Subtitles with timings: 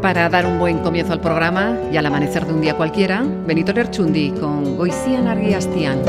[0.00, 3.72] Para dar un buen comienzo al programa y al amanecer de un día cualquiera, Benito
[3.72, 6.02] Lerchundi con Goizian Arguiastian.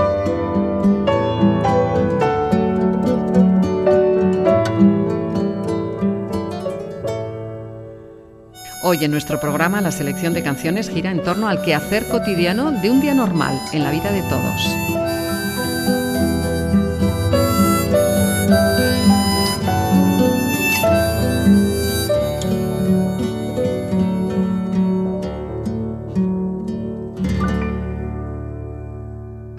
[8.88, 12.92] Hoy en nuestro programa la selección de canciones gira en torno al quehacer cotidiano de
[12.92, 14.62] un día normal en la vida de todos.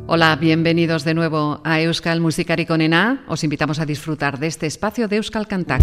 [0.07, 3.25] Hola, bienvenidos de nuevo a Euskal Musikari Onena.
[3.27, 5.83] Os invitamos a disfrutar de este espacio de Euskal Kantak.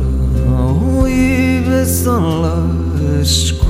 [2.03, 3.60] sunlight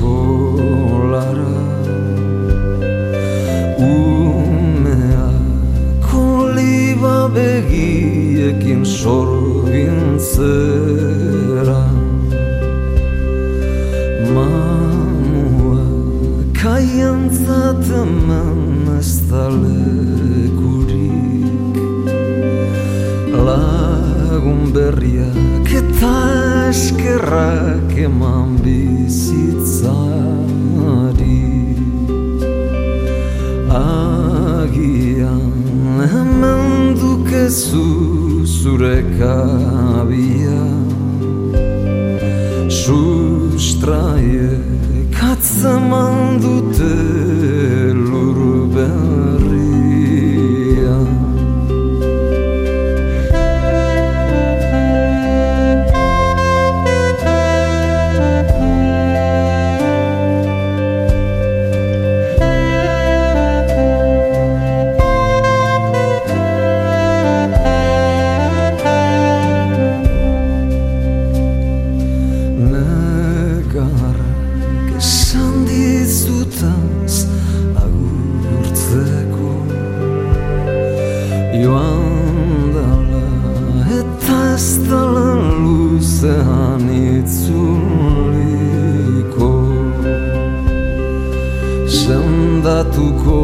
[91.92, 93.40] Sendatuko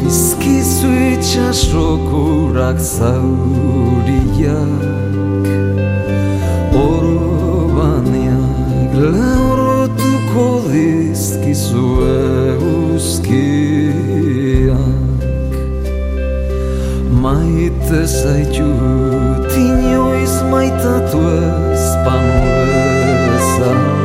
[0.00, 4.72] dizkizu itxasokurak zauriak
[6.86, 11.86] Orbaniak lehortuko dizkizu
[12.48, 13.36] eguzkiak
[17.22, 22.40] Maite zaitut inoiz maitatu ez panu
[23.28, 23.97] bezala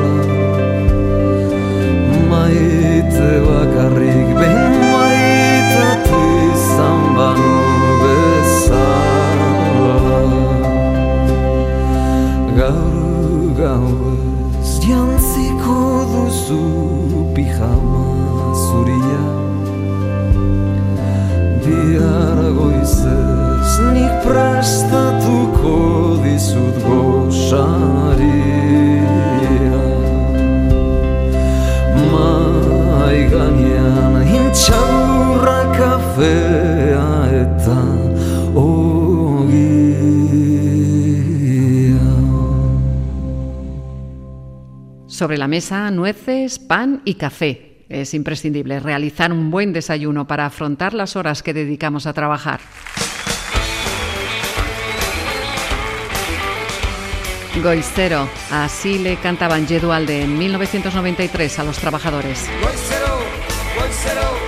[3.03, 6.19] Maite bakarrik behin maitatu
[6.51, 7.55] izan banu
[8.01, 9.99] bezala.
[12.57, 15.79] Gaur gauez jantziko
[16.13, 16.63] duzu
[17.35, 18.07] pijama
[18.63, 19.25] zuria.
[21.65, 25.75] Bihar goizez nik prestatuko
[26.23, 28.82] dizut goxaria
[34.53, 37.09] intxaurra kafea
[37.41, 37.79] eta
[38.53, 39.73] ogia
[45.07, 47.85] Sobre la mesa, nueces, pan y café.
[47.87, 52.59] Es imprescindible realizar un buen desayuno para afrontar las horas que dedicamos a trabajar.
[57.61, 62.49] Goizero, así le cantaban Yedualde en 1993 a los trabajadores.
[62.61, 63.19] Goizero,
[63.79, 64.42] goizero,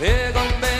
[0.00, 0.73] Here be.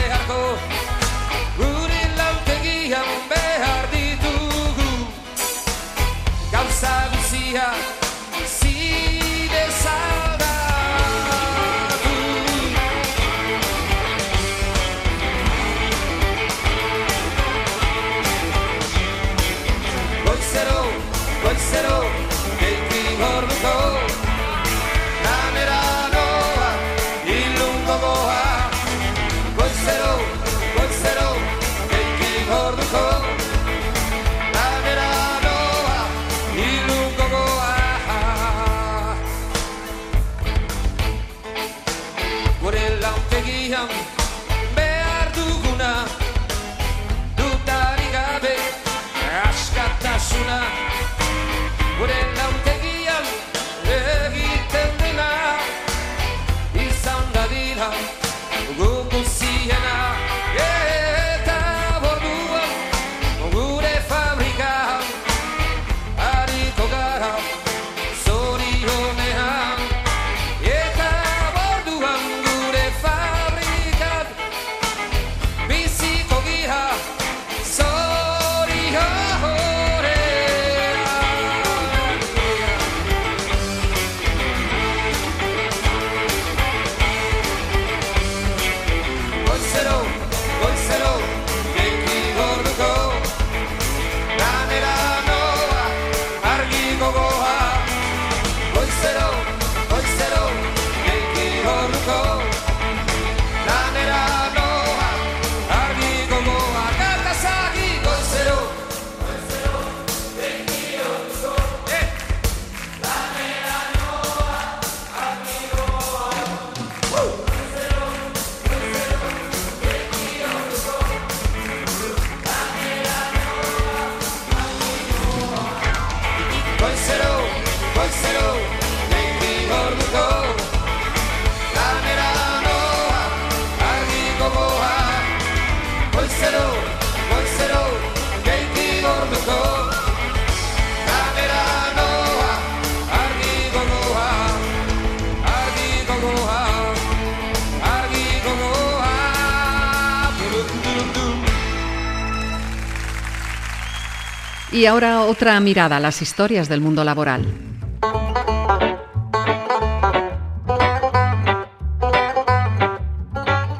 [154.75, 157.45] Y ahora otra mirada a las historias del mundo laboral.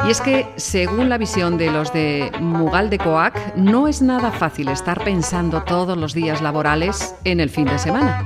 [0.05, 4.31] Y es que, según la visión de los de Mugal de Coac, no es nada
[4.31, 8.25] fácil estar pensando todos los días laborales en el fin de semana.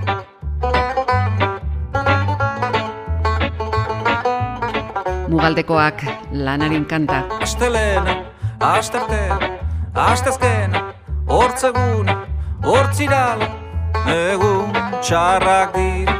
[5.27, 7.25] Mugaldekoak lanaren kanta.
[7.41, 8.25] Astelena,
[8.59, 9.39] astartea,
[9.95, 10.93] astazkena,
[11.25, 12.28] hortzegun,
[12.63, 13.47] hortzirala,
[14.13, 16.15] egun txarrak dira.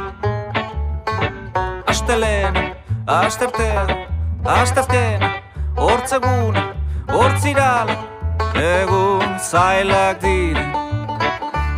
[1.90, 2.64] Astelena,
[3.06, 3.84] astartea,
[4.56, 5.30] astazkena,
[5.76, 6.60] hortzegun,
[7.12, 7.96] hortzirala,
[8.54, 10.66] egun zailak dira.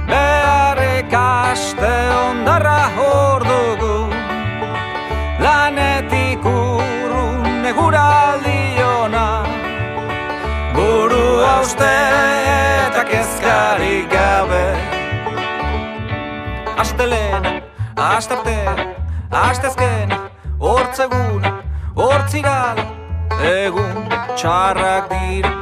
[0.08, 1.94] Beharrik aste
[2.26, 3.96] ondarra hor dugu,
[5.42, 9.26] lanetik urrun eguraldiona
[10.74, 11.92] Buru hauste
[12.86, 14.14] eta kezkarik
[16.76, 17.62] Astelena,
[17.96, 18.56] astarte,
[19.30, 20.12] astezken,
[20.58, 21.44] hortzegun,
[21.94, 22.86] hortzigala
[23.42, 25.52] Egun txarrak dira.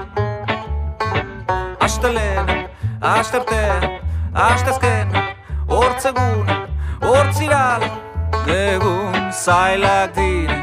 [1.81, 2.57] Astelena,
[3.00, 3.62] astarte,
[4.33, 5.17] astezken,
[5.69, 6.50] hortzegun,
[7.02, 7.90] hortzirala
[8.47, 10.59] Egun zailak dira.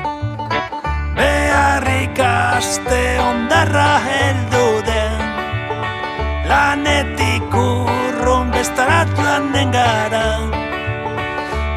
[1.18, 5.18] Beharrik aste ondarra heldu den
[6.48, 6.87] Lanetik
[8.58, 10.26] bestarat landen gara.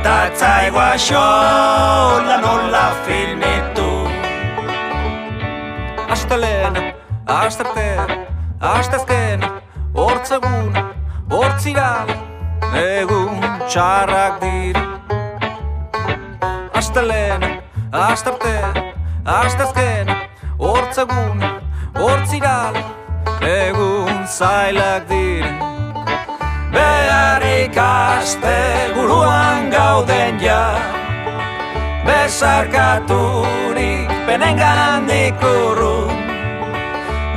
[0.05, 3.91] Tatzaigoa xola nola filmitu
[6.15, 6.83] Astelena,
[7.27, 7.89] astarte,
[8.61, 9.45] astezken,
[9.95, 10.73] hortzegun,
[11.31, 12.17] hortzirala
[12.81, 14.85] Egun txarrak dira.
[16.81, 17.51] Astelena,
[18.07, 18.55] astarte,
[19.41, 20.15] astezken,
[20.59, 21.45] hortzegun,
[22.01, 22.87] hortzirala
[23.53, 25.80] Egun zailak dira
[26.73, 30.75] Beharrik aste buruan gauden ja.
[32.07, 36.17] Besarkaturik penengandik urrun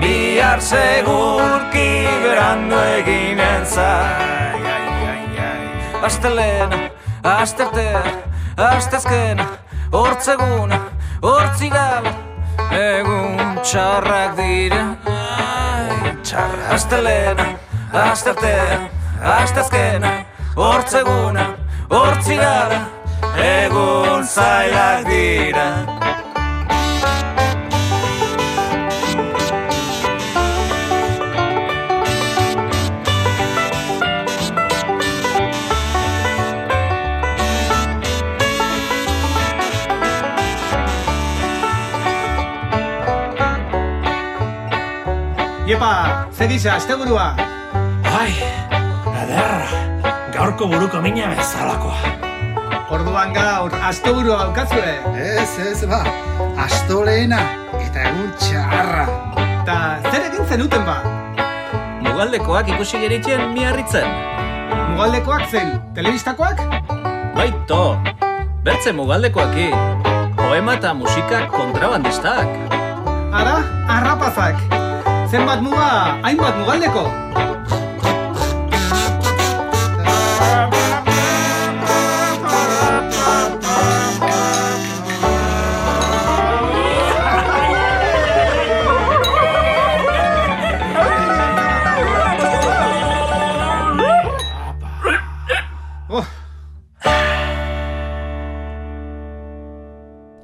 [0.01, 4.63] Bihar segurki berandu eginen zai
[6.03, 6.79] Astelena,
[7.23, 8.03] astertea,
[8.57, 9.45] astezkena
[9.91, 10.79] Hortzeguna,
[11.21, 12.13] hortzigala
[12.73, 14.81] Egun txarrak dira.
[16.73, 17.45] Astelena,
[17.93, 18.79] astertea,
[19.23, 20.11] astezkena
[20.55, 21.47] Hortzeguna,
[21.89, 22.79] hortzigala
[23.39, 25.67] Egun zailak dira
[45.63, 47.52] Iepa, ze gisa, asteburua.
[49.33, 49.65] Ederra,
[50.29, 52.11] gaurko buruko mina bezalakoa
[52.93, 54.91] Orduan gaur, asteburua daukazue.
[55.17, 56.03] Ez, ez, ba,
[56.61, 57.39] astolena
[57.79, 59.07] eta egun txarra.
[59.65, 59.77] Ta
[60.11, 60.99] zer egin zenuten ba?
[62.05, 64.05] Mugaldekoak ikusi geritzen miarritzen.
[64.91, 66.61] Mugaldekoak zen, telebistakoak?
[67.33, 67.81] Baito,
[68.61, 69.71] bertze mugaldekoaki.
[70.37, 72.53] Poema eta musika kontrabandistak.
[73.33, 73.57] Ara,
[73.97, 74.61] arrapazak.
[75.33, 77.09] Zenbat muga, hainbat mugaldeko.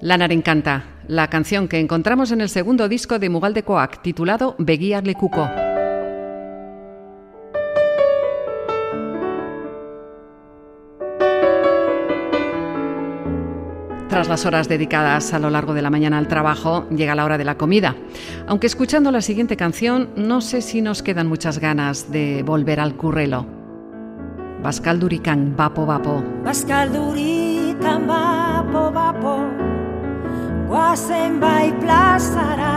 [0.10, 5.48] Lanaren canta, la canción que encontramos en el segundo disco de Mugaldekoak, titulado Begiak lekuko.
[14.10, 17.38] Tras las horas dedicadas a lo largo de la mañana al trabajo, llega la hora
[17.38, 17.96] de la comida.
[18.48, 22.96] Aunque escuchando la siguiente canción, no sé si nos quedan muchas ganas de volver al
[22.96, 23.46] currelo.
[24.64, 26.24] Baskaldurikan, bapo bapo.
[26.44, 29.69] Baskaldurikan bapo bapo
[30.70, 32.74] Guazen bai plazara.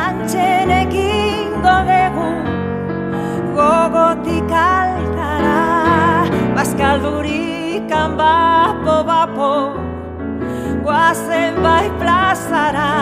[0.00, 2.28] Antzen egingo dugu
[3.56, 5.62] Gogotik altara.
[6.80, 9.52] Gordurikan bapo bapo
[10.84, 12.92] Guazen bai plazara.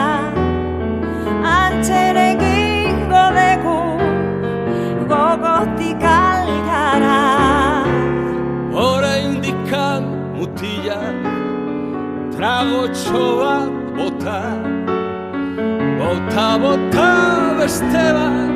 [1.56, 3.78] Antxen egingo dugu
[5.10, 6.25] Gogotik algara
[12.36, 14.40] Tragotxo bat bota.
[15.98, 17.08] Bota, bota
[17.58, 18.52] beste bat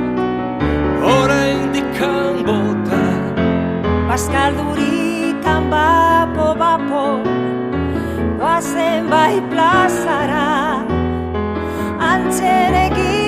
[1.05, 3.03] Hora indikan bota
[4.09, 7.07] Baskaldurikan bapo bapo
[8.37, 10.85] Guazen bai plazara.
[12.13, 13.20] Antxen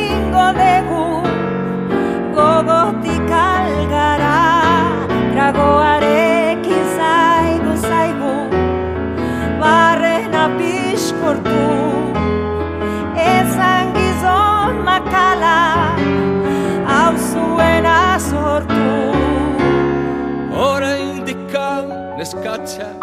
[22.22, 22.98] indikan neskatxak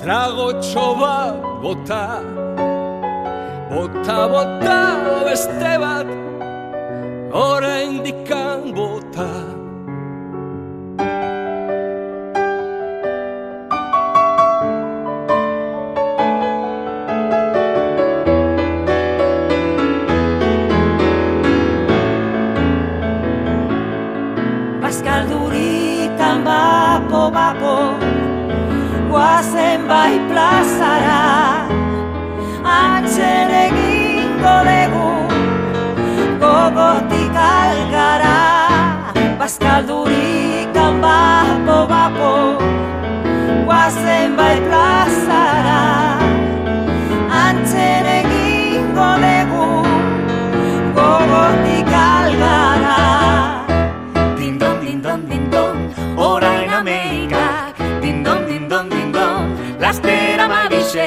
[0.00, 2.20] Tragotxo bat bota
[3.70, 6.06] Bota, bota beste bat
[7.32, 9.51] Hora indikan bota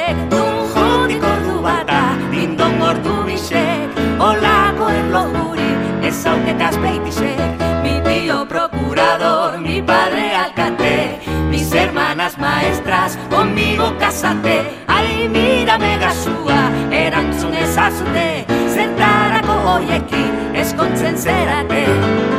[0.06, 3.90] mabisek Dun jodik ordu bata, dindon ordu bisek
[4.20, 5.72] Olako erlojuri,
[6.08, 15.28] ez auketaz beitisek Mi tío procurador, mi padre alcate Mis hermanas maestras, conmigo casate Ai,
[15.28, 22.35] mírame gasua, erantzun ezazute Zertarako hoiekin, eskontzen zerate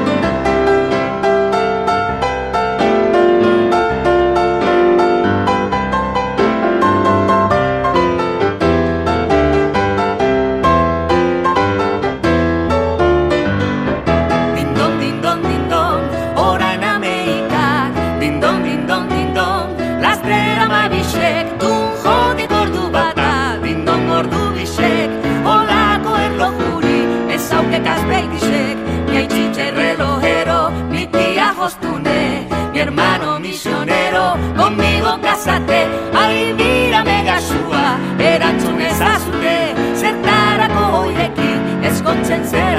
[37.57, 39.57] gasua, erantzun ezazute
[40.01, 42.76] Zertarako hoiekin, eskontzen zerate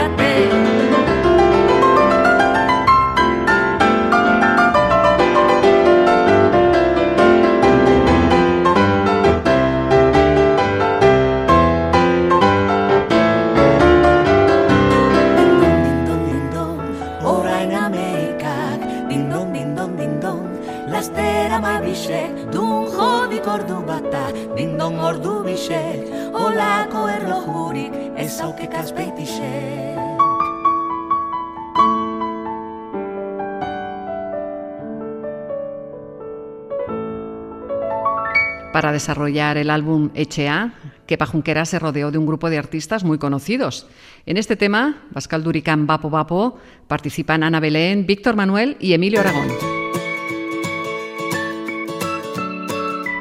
[38.78, 40.76] Para desarrollar el álbum Echea,
[41.08, 43.88] Kepa Junquera se rodeó de un grupo de artistas muy conocidos.
[44.28, 49.48] En este tema, Pascal Duricán Vapo Vapo, participan Ana Belén, Víctor Manuel y Emilio Aragón.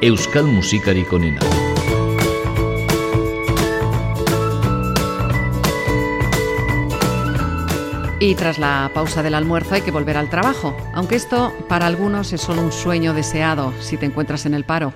[0.03, 1.39] Euskal musikarik onena.
[8.19, 12.33] Y tras la pausa del almuerzo hay que volver al trabajo, aunque esto para algunos
[12.33, 14.93] es solo un sueño deseado si te encuentras en el paro.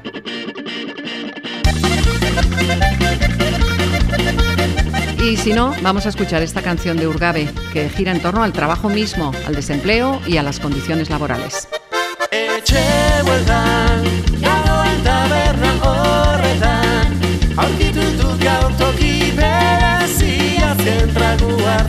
[5.24, 8.54] Y si no, vamos a escuchar esta canción de Urgabe, que gira en torno al
[8.54, 11.68] trabajo mismo, al desempleo y a las condiciones laborales.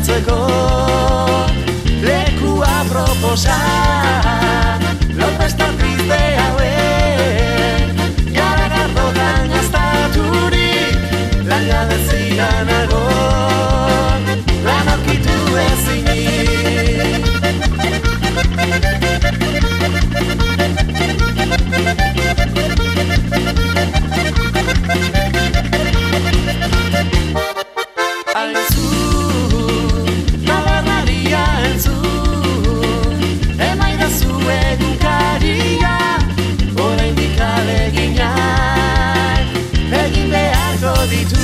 [0.03, 0.47] Hartzeko
[2.03, 3.59] Lekua proposa,
[41.13, 41.42] be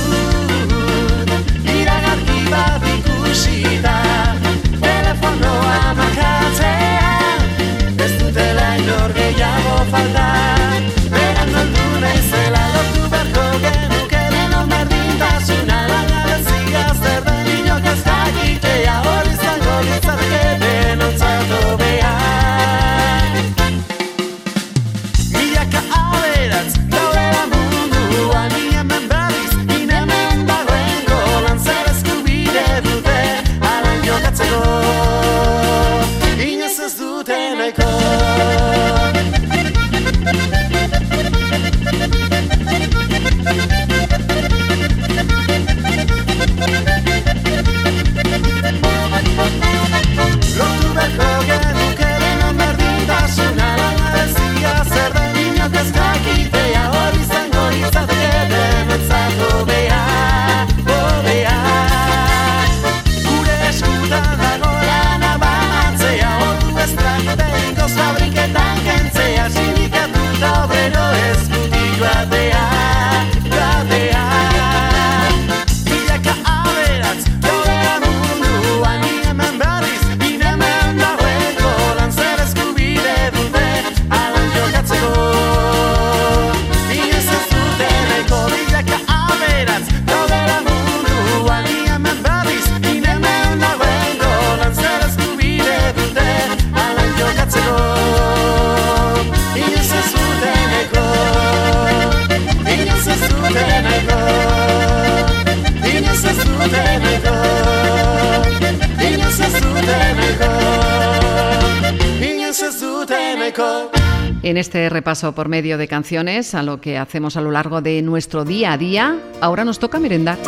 [114.49, 118.01] En este repaso por medio de canciones a lo que hacemos a lo largo de
[118.01, 120.39] nuestro día a día, ahora nos toca merendar.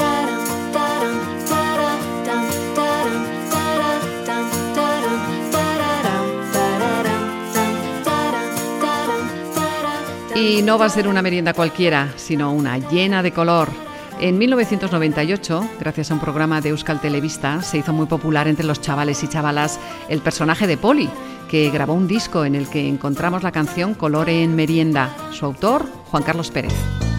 [10.34, 13.91] Y no va a ser una merienda cualquiera, sino una llena de color.
[14.22, 18.80] En 1998, gracias a un programa de Euskal Televista, se hizo muy popular entre los
[18.80, 19.80] chavales y chavalas
[20.10, 21.10] el personaje de Poli,
[21.50, 25.10] que grabó un disco en el que encontramos la canción Color en Merienda.
[25.32, 27.11] Su autor, Juan Carlos Pérez.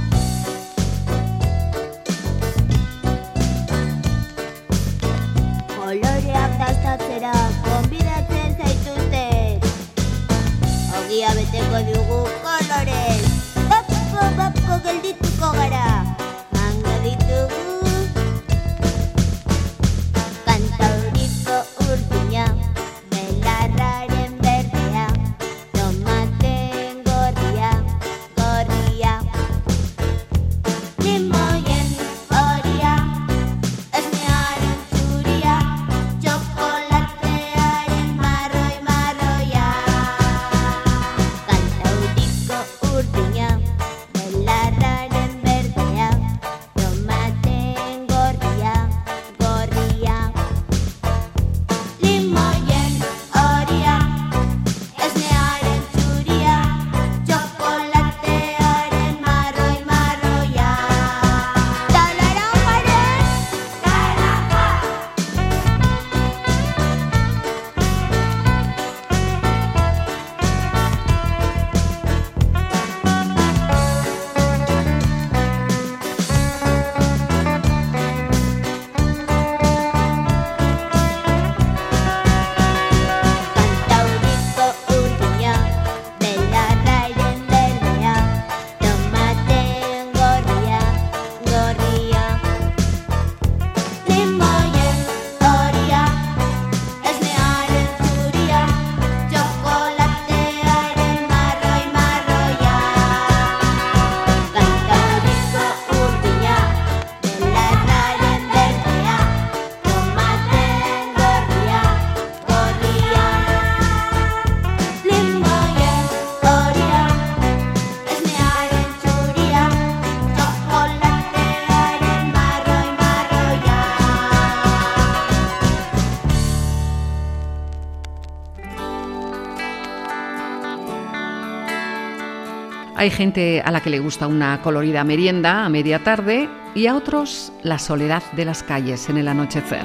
[133.03, 136.95] Hay gente a la que le gusta una colorida merienda a media tarde y a
[136.95, 139.85] otros la soledad de las calles en el anochecer.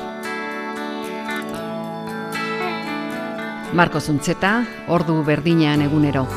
[3.73, 6.27] Marcos Uncheta, Ordu Berdiñan egunero.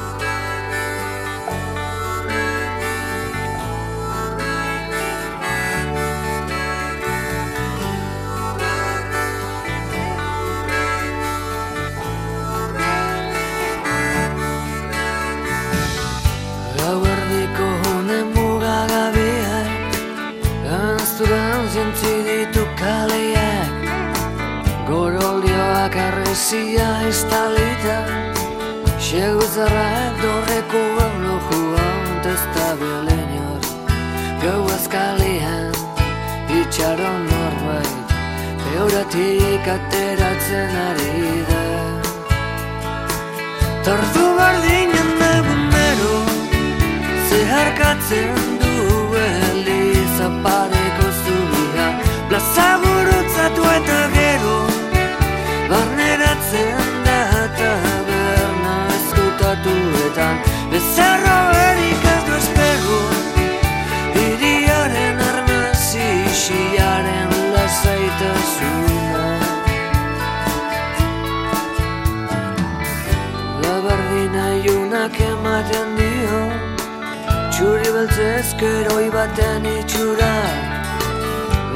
[78.01, 80.35] Beltzezkeroi baten itxura.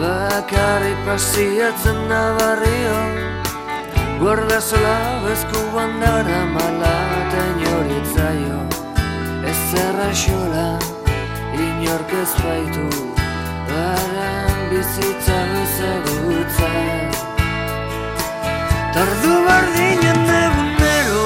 [0.00, 2.22] Bakarrik pasiatzen da
[4.20, 8.60] Guarda sola bezkuan dara malaten joritzaio
[9.50, 10.70] Ez zerra xola
[11.66, 12.88] inork ez baitu.
[13.68, 16.72] Baren bizitza bezagutza
[18.94, 21.24] Tardu bardinen egunero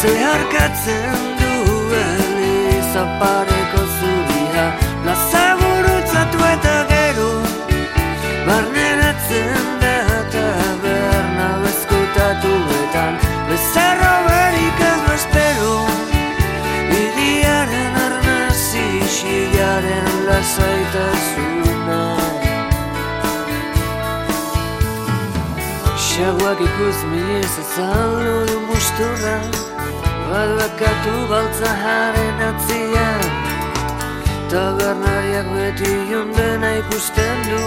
[0.00, 1.54] Zeharkatzen du
[2.04, 3.51] Eliza Plaza
[6.32, 7.30] Sartu eta gero
[8.46, 10.44] Barneratzen da eta
[10.82, 13.18] behar nabezkutatu betan
[13.48, 15.74] Bezarro berik ez bezpero
[17.00, 22.00] Iriaren arnazi Xilaren lasaitasuna
[26.06, 29.38] Xaguak ikus miliz ezaldu du musturra
[30.32, 33.41] Balbakatu baltzaharen atzian.
[34.52, 37.60] Tabernariak beti jundena ikusten du.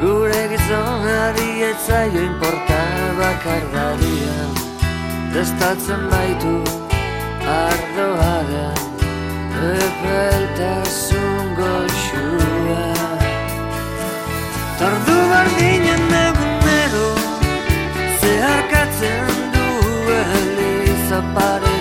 [0.00, 2.78] Gure gizonari etzaio inporta
[3.18, 4.38] bakardaria
[5.34, 6.54] Destatzen baitu
[7.56, 8.80] ardoaren
[9.84, 12.88] Epeltasun goxua.
[14.80, 17.06] Tardu bardinen egunero
[18.24, 19.68] Zeharkatzen du
[20.18, 21.73] eliza pareko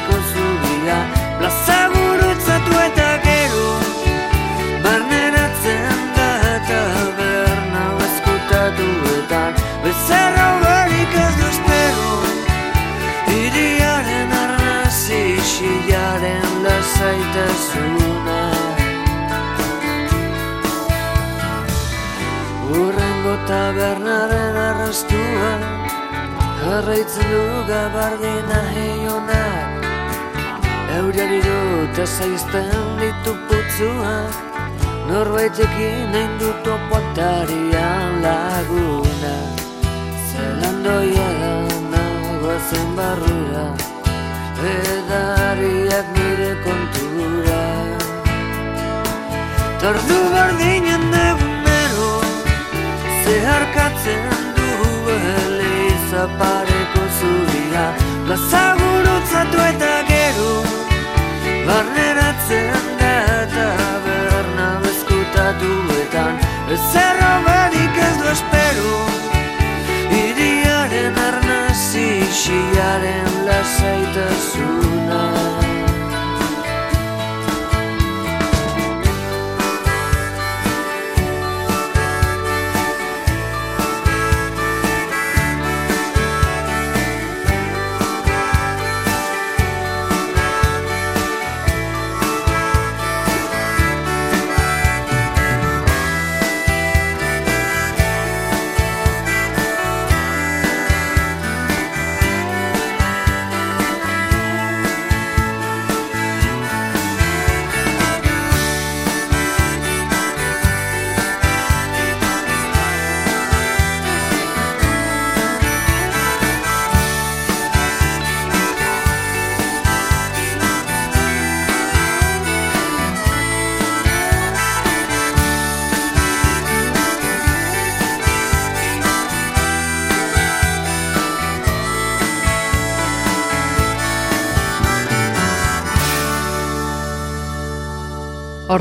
[26.74, 29.84] Jarraitzen du gabardina heionak
[30.96, 34.40] Euriari dut ezaizten ditu putzuak.
[35.10, 39.36] Norbaitekin nahin du topoatarian laguna.
[40.32, 41.54] Zelandoia da
[41.94, 43.66] nagoazen barrura.
[44.74, 47.64] Edariak nire kontura.
[49.84, 52.14] Tordu bardinen egunero
[53.26, 54.33] Zeharkatzen
[56.40, 57.86] pareko zubia
[58.26, 60.52] Plaza gurutzatu eta gero
[61.68, 63.16] Barneratzen da
[63.56, 66.34] taberna bezkutatuetan
[66.76, 68.96] Ezerra barik ez du espero
[70.24, 72.10] Iriaren arnazi
[72.42, 75.53] xiaren lasaitasuna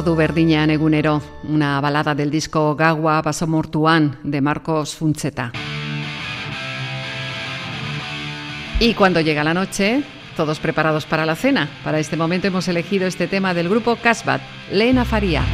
[0.02, 0.68] Ordu berdinean
[1.44, 5.52] una balada del disco Gagua Basomortuan de Marcos Funcheta.
[8.80, 10.02] Y cuando llega la noche,
[10.36, 11.70] todos preparados para la cena.
[11.84, 15.44] Para este momento hemos elegido este tema del grupo Casbat, Lena Faría.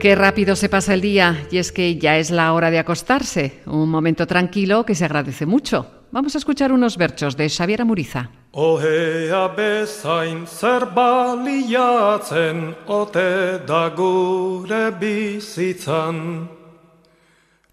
[0.00, 3.60] Qué rápido se pasa el día y es que ya es la hora de acostarse,
[3.66, 6.06] un momento tranquilo que se agradece mucho.
[6.10, 8.30] Vamos a escuchar unos versos de Xavier Amuriza.
[8.52, 16.48] Ohea bezain zer baliatzen ote da gure bizitzan.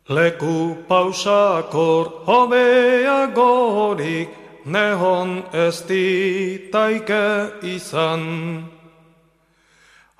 [0.09, 4.29] Leku pausakor hobeagorik
[4.65, 8.76] nehon ez ditaike izan.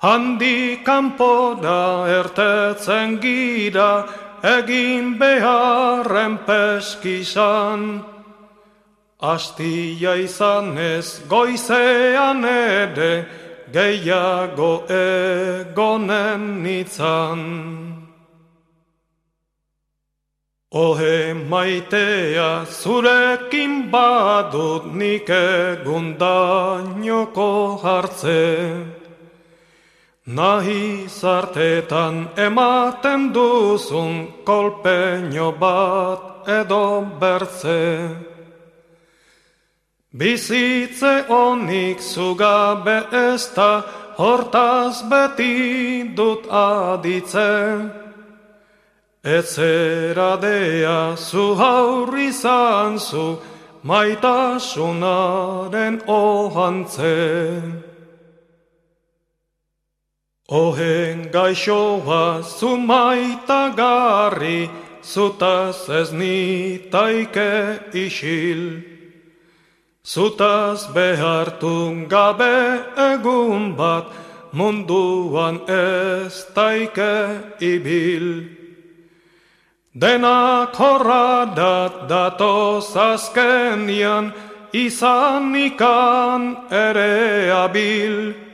[0.00, 4.06] Handi kanpora ertetzen gira
[4.46, 8.04] egin beharren peskisan.
[9.18, 13.26] Astia izanez goizean ere
[13.74, 17.42] gehiago egonen nitzan.
[20.70, 27.50] Ohe maitea zurekin badut nik egun dainoko
[27.82, 28.97] hartze.
[30.28, 38.12] Nahi zartetan ematen duzun kolpeño bat edo bertze.
[40.12, 43.82] Bizitze honik zugabe ez da
[44.18, 47.90] hortaz beti dut aditze.
[49.24, 53.38] Etzeradea zu haurri zanzu
[53.82, 57.87] maitasunaren ohantze.
[60.50, 64.70] Ohen gaixoa zu maitagarri,
[65.02, 68.82] zutaz ez nitaike isil.
[70.02, 74.08] Zutaz behartu gabe egun bat,
[74.54, 78.48] munduan ez taike ibil.
[79.92, 84.32] Denak horradat datoz azkenian,
[84.72, 88.47] izan ikan ere abil.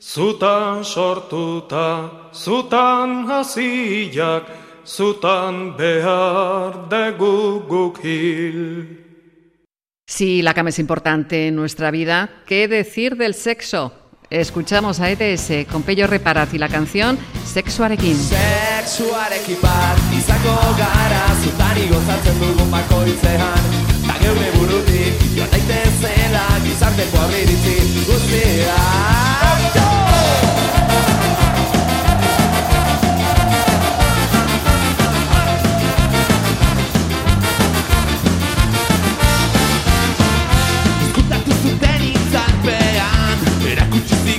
[0.00, 4.46] Zutan sortuta, zutan hasiak,
[4.82, 8.96] zutan behar dugu guk hil.
[10.08, 13.92] Si la cama es importante en nuestra vida, ¿qué decir del sexo?
[14.30, 18.16] Escuchamos a ETS con Pello Reparaz y la canción Sexuarekin.
[18.16, 23.89] Sexuarekin bat izango gara Zutari gozatzen dugun bakoitzean
[24.22, 27.20] geure burutik joan daitezela Gizarteko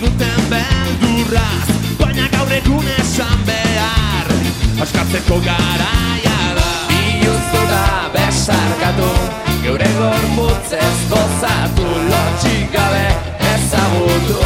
[0.02, 1.70] ziguten beldurraz
[2.00, 4.34] Baina gaur egun esan behar
[4.86, 6.31] Askatzeko garaia
[9.72, 13.06] Geure gorputzez gozatu Lotxik gabe
[13.52, 14.40] ezagutu.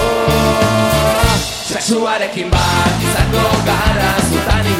[1.65, 4.75] Sexuarekin bat izango gara Zutani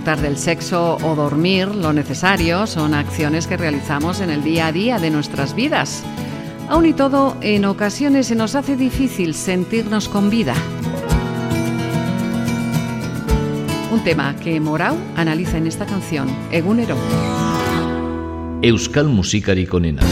[0.00, 4.72] disfrutar del sexo o dormir lo necesario son acciones que realizamos en el día a
[4.72, 6.02] día de nuestras vidas.
[6.70, 10.54] Aún y todo, en ocasiones se nos hace difícil sentirnos con vida.
[13.92, 16.96] Un tema que Morau analiza en esta canción, Egunero.
[18.62, 20.02] Euskal musikarik onena.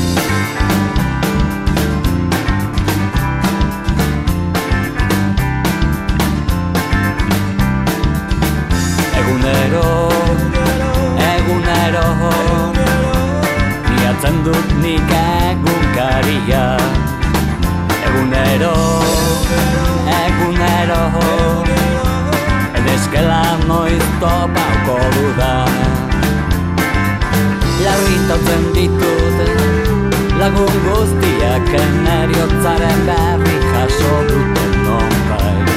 [30.88, 31.70] Guztiak
[32.04, 35.68] Neriotzaren berri jaso duten nonbait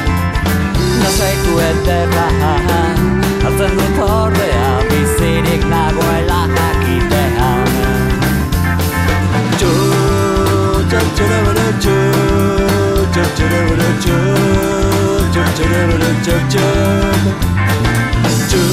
[1.01, 2.28] Naseku ederra
[3.43, 7.70] Hartzen dut ordea bizirik nagoela jakitean
[9.57, 9.72] Txu,
[10.91, 11.95] txu, txurabara, txu,
[13.14, 14.18] txu, txurabara, txu,
[15.34, 16.66] txu, txurabara, txu, txu
[18.49, 18.66] txu,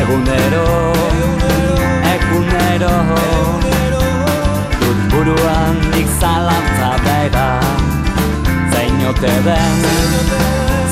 [0.00, 0.66] Egunero,
[2.12, 2.96] egunero
[4.80, 7.48] Dut buruan nik zalantza bera.
[8.72, 9.80] Zein ote den,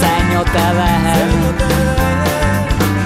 [0.00, 1.02] zein ote den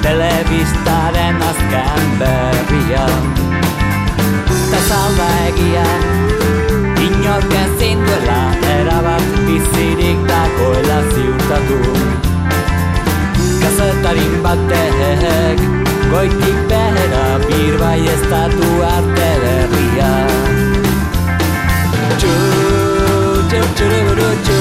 [0.03, 3.07] Telebistaren azken berria
[14.53, 15.61] batek
[16.11, 20.13] Goitik behera bir bai ez datu arte berria
[22.21, 22.33] Txu,
[23.51, 24.59] txu, txuruburu, txu,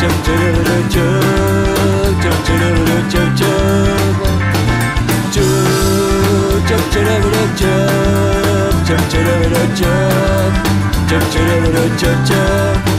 [0.00, 1.06] txu, txuruburu, txu,
[2.20, 3.52] txu, txuruburu, txu, txu
[5.32, 5.46] Txu,
[6.66, 7.72] txu, txuruburu, txu,
[8.86, 9.94] txu, txuruburu, txu,
[11.08, 12.95] txu, txuruburu, txu, txu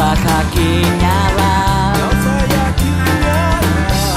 [0.00, 1.52] Gauza jakina da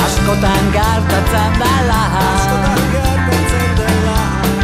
[0.06, 2.02] Askotan gertatzen dela.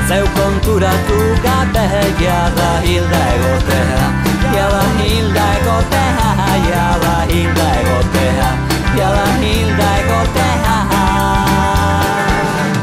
[0.07, 1.85] Zeu konturatu gabe
[2.21, 4.07] Jada hilda egotea.
[4.55, 6.29] Jada hilda egotea
[6.69, 8.49] Jada hilda egotea.
[8.97, 10.79] Jada hilda egotea.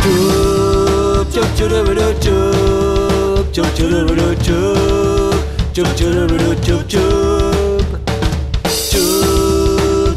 [0.02, 7.15] Txup, txup, txuruburu, txup Txup, txuruburu, txup Txup, txuruburu, txup, txup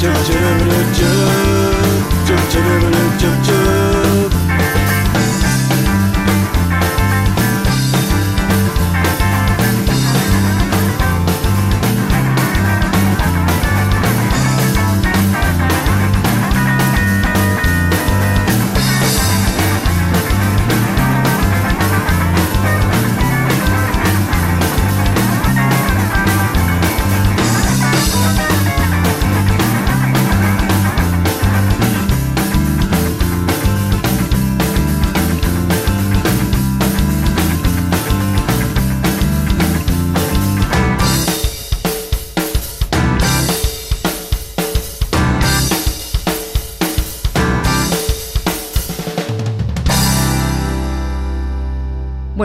[0.00, 1.09] chup, churuburu,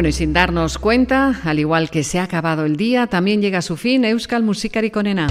[0.05, 3.57] Bueno, y sin darnos cuenta, al igual que se ha acabado el día, también llega
[3.57, 5.25] a su fin Euskal Musikari Konena.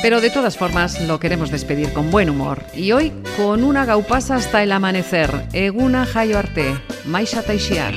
[0.00, 2.62] Pero de todas formas lo queremos despedir con buen humor.
[2.74, 5.44] Y hoy con una gaupasa hasta el amanecer.
[5.52, 6.74] Eguna jaio arte.
[7.04, 7.92] Maisha Taixiar.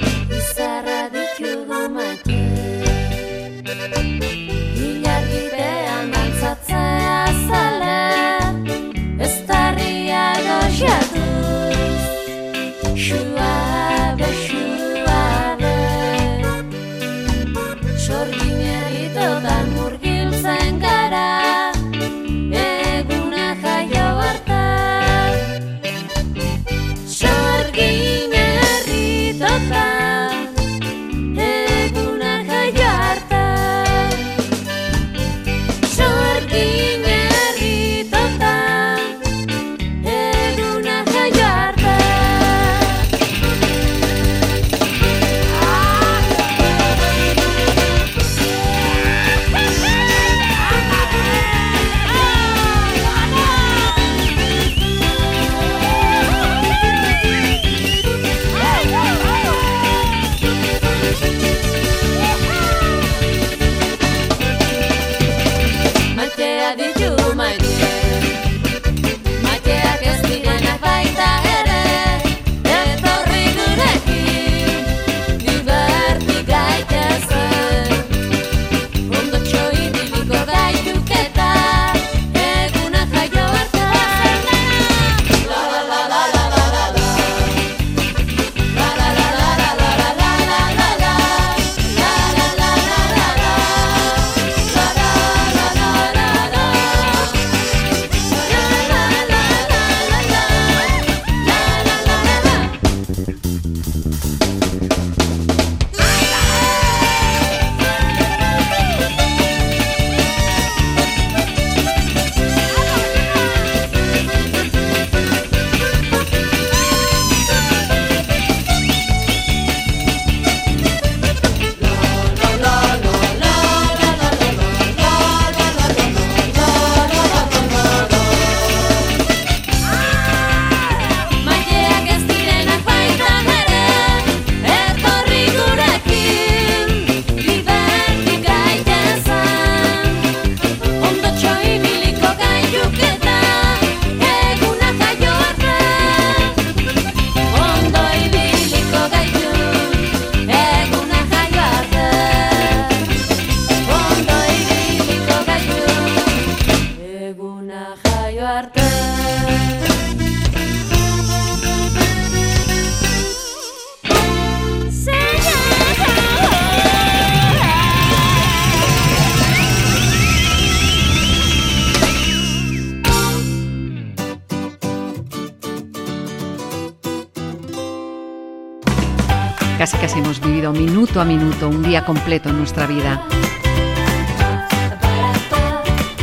[181.19, 183.23] A minuto un día completo en nuestra vida.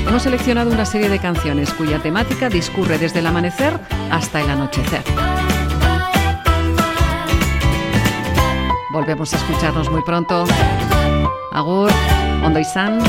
[0.07, 3.80] Hemos seleccionado una serie de canciones cuya temática discurre desde el amanecer
[4.11, 5.03] hasta el anochecer.
[8.92, 10.45] Volvemos a escucharnos muy pronto.
[11.51, 11.90] Agur,
[12.45, 13.01] Ondo izan.